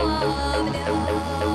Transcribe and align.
love. 0.00 1.51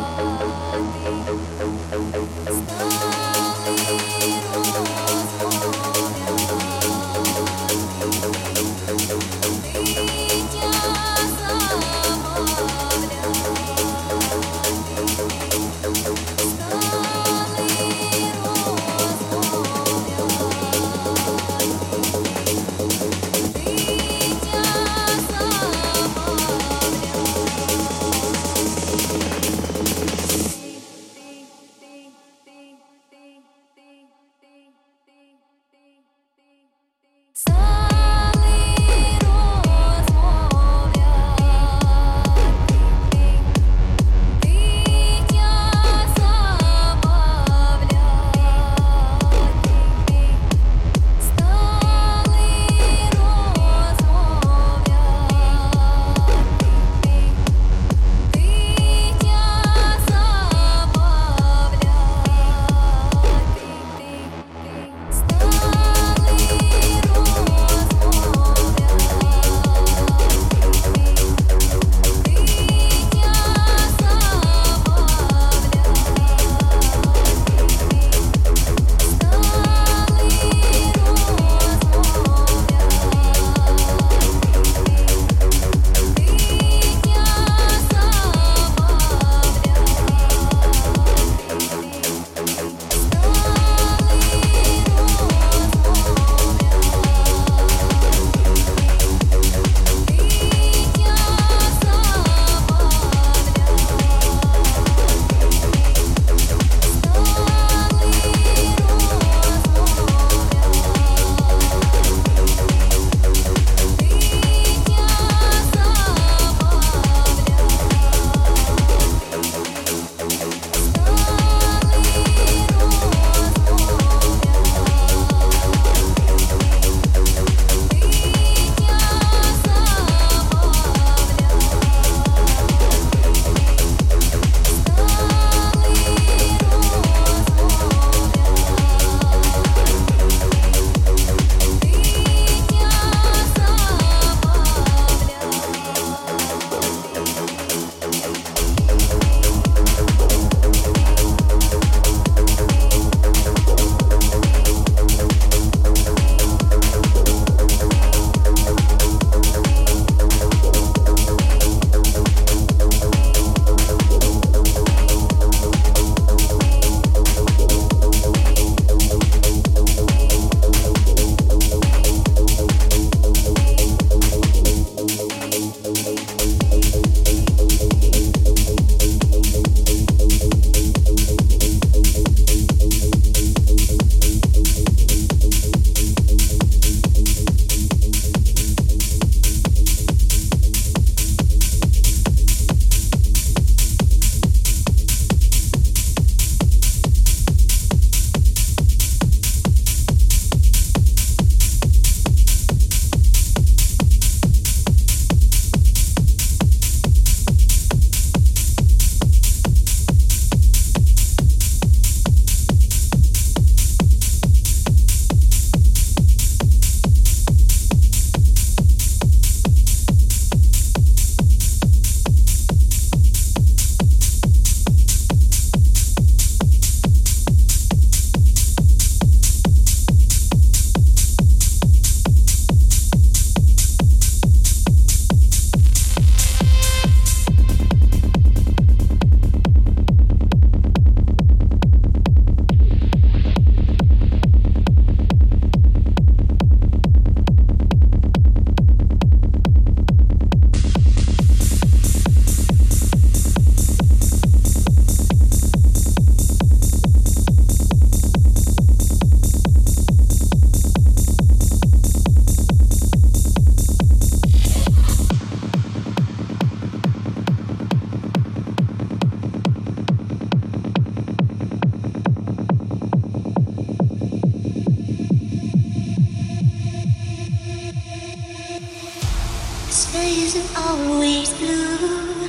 always 281.27 281.53
blue. 281.59 282.47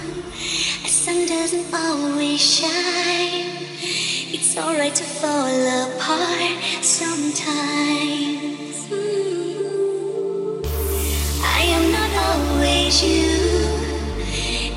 The 0.82 0.88
sun 0.88 1.26
doesn't 1.26 1.74
always 1.74 2.40
shine. 2.40 3.66
It's 4.30 4.56
alright 4.56 4.94
to 4.94 5.04
fall 5.04 5.62
apart 5.82 6.62
sometimes. 6.82 8.76
Mm. 8.86 10.64
I 11.42 11.62
am 11.76 11.90
not 11.90 12.12
always 12.28 13.02
you, 13.02 13.34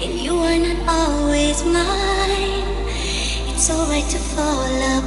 and 0.04 0.14
you 0.20 0.34
are 0.50 0.58
not 0.58 0.80
always 0.90 1.64
mine. 1.64 2.66
It's 3.52 3.70
alright 3.70 4.10
to 4.10 4.18
fall 4.18 4.82
apart. 4.98 5.01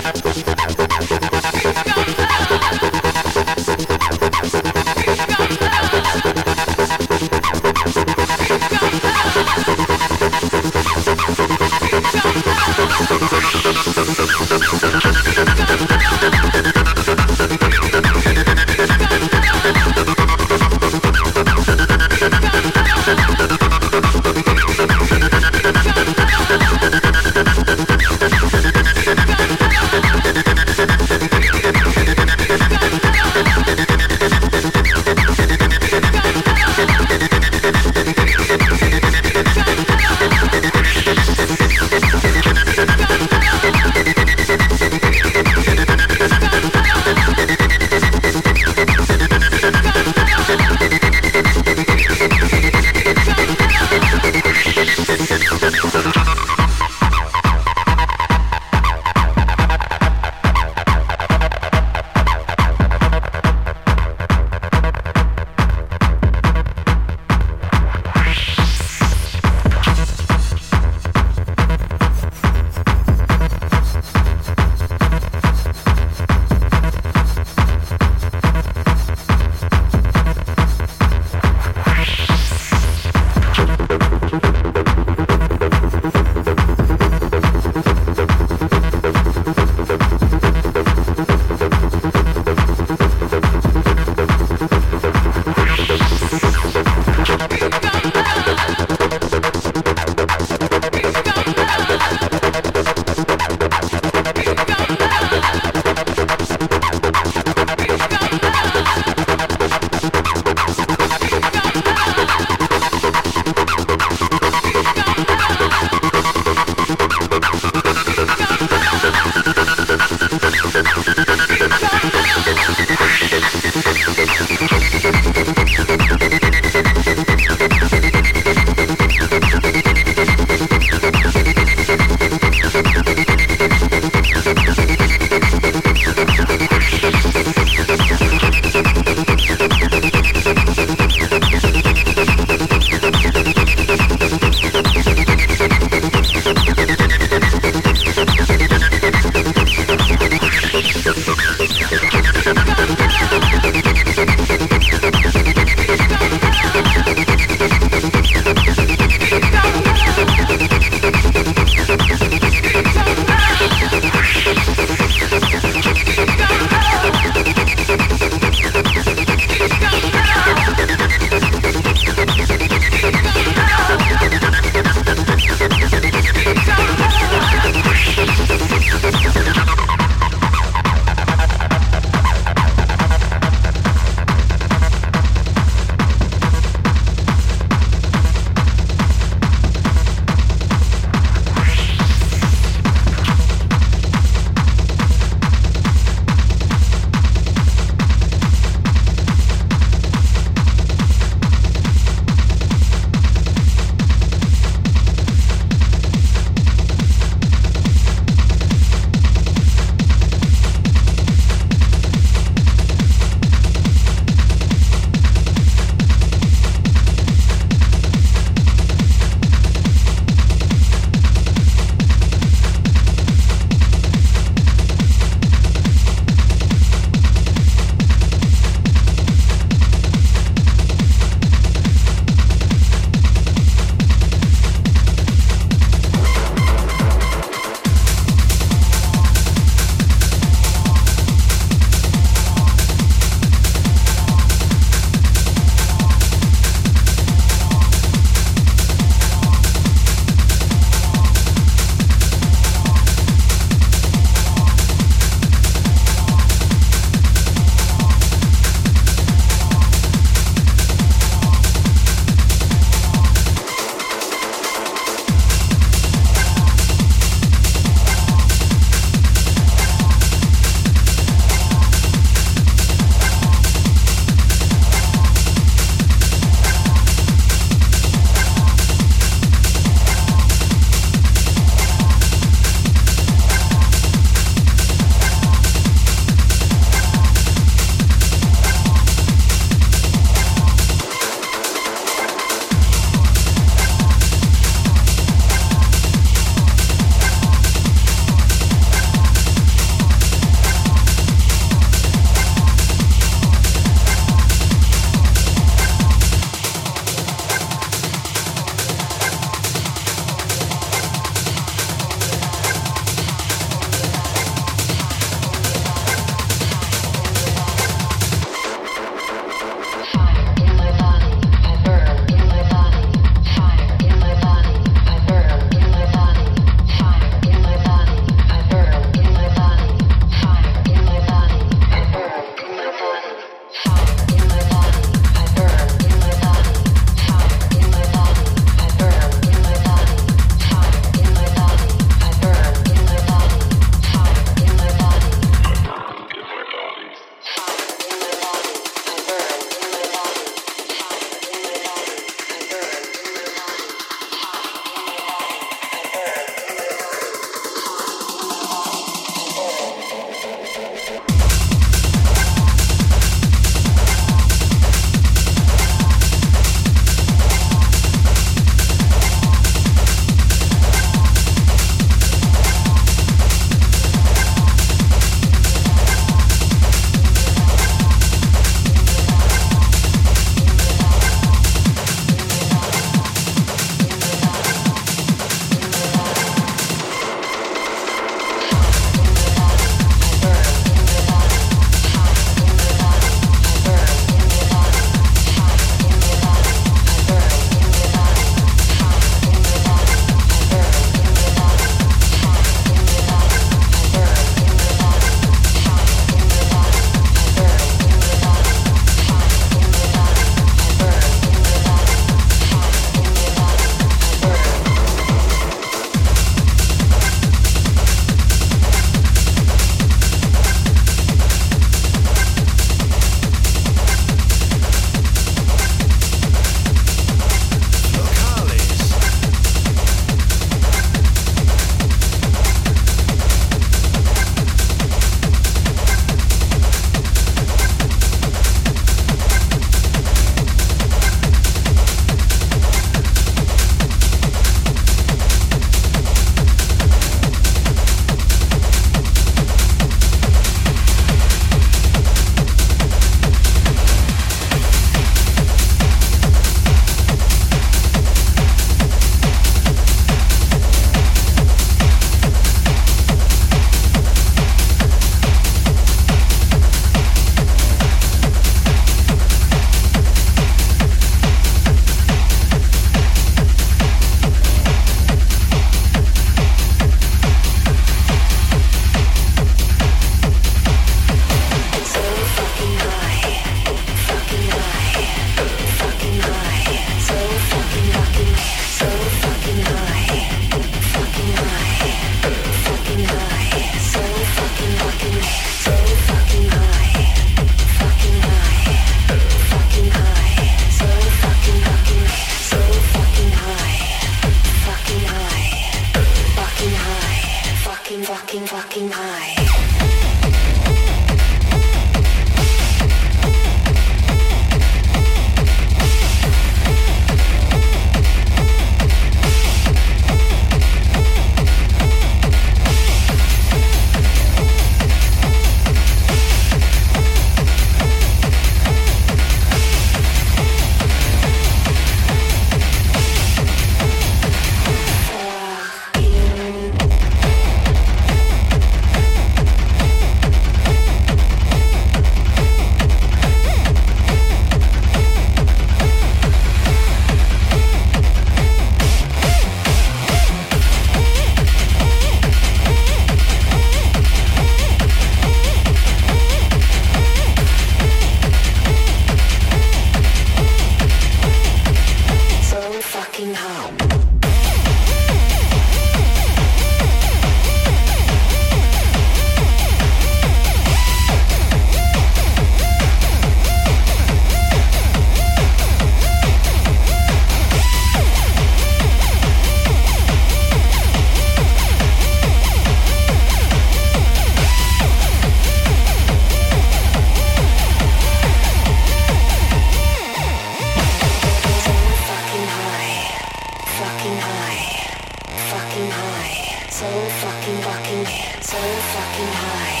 fucking 597.68 597.82
fucking 597.82 598.24
so 598.62 598.78
fucking 599.12 599.52
high, 599.60 600.00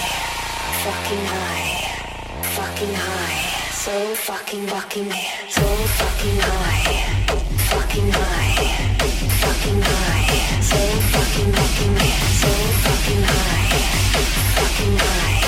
fucking 0.84 1.24
high, 1.26 1.76
fucking 2.56 2.94
high, 2.94 3.72
so 3.72 4.14
fucking 4.14 4.66
fucking 4.66 5.10
so 5.48 5.66
fucking 5.98 6.38
high, 6.40 7.12
fucking 7.68 8.10
high, 8.10 8.54
fucking 9.42 9.82
high, 9.82 10.60
so 10.62 10.78
fucking 11.12 11.52
fucking 11.52 11.96
so 12.40 12.50
fucking 12.84 13.22
high, 13.22 13.84
fucking 14.56 14.96
high, 14.96 15.40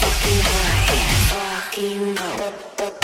fucking 0.00 0.40
high, 0.46 0.96
fucking 1.32 2.16
high. 2.16 3.01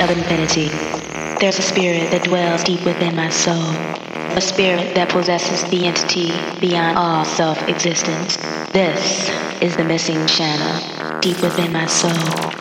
Of 0.00 0.10
infinity. 0.10 0.68
There's 1.40 1.58
a 1.58 1.62
spirit 1.62 2.10
that 2.10 2.24
dwells 2.24 2.64
deep 2.64 2.84
within 2.84 3.14
my 3.14 3.28
soul. 3.28 3.70
A 4.36 4.40
spirit 4.40 4.94
that 4.94 5.08
possesses 5.08 5.62
the 5.70 5.86
entity 5.86 6.28
beyond 6.60 6.98
all 6.98 7.24
self 7.24 7.68
existence. 7.68 8.36
This 8.72 9.30
is 9.62 9.76
the 9.76 9.84
missing 9.84 10.26
channel 10.26 11.20
deep 11.20 11.40
within 11.40 11.72
my 11.72 11.86
soul. 11.86 12.55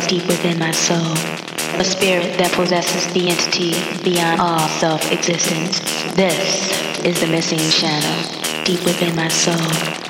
Dwells 0.00 0.06
deep 0.06 0.26
within 0.26 0.58
my 0.58 0.70
soul. 0.70 1.12
A 1.78 1.84
spirit 1.84 2.36
that 2.38 2.52
possesses 2.52 3.12
the 3.12 3.28
entity 3.28 3.72
beyond 4.02 4.40
all 4.40 4.68
self 4.68 5.10
existence. 5.12 5.80
This 6.14 7.04
is 7.04 7.20
the 7.20 7.26
missing 7.26 7.58
channel 7.58 8.64
deep 8.64 8.84
within 8.84 9.14
my 9.16 9.28
soul. 9.28 10.09